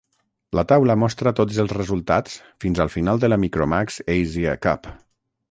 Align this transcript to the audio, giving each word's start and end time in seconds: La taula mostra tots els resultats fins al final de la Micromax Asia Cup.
La 0.59 0.61
taula 0.69 0.95
mostra 1.01 1.33
tots 1.39 1.59
els 1.63 1.75
resultats 1.77 2.39
fins 2.65 2.83
al 2.87 2.91
final 2.95 3.23
de 3.25 3.31
la 3.31 3.41
Micromax 3.45 4.01
Asia 4.17 4.57
Cup. 4.67 4.91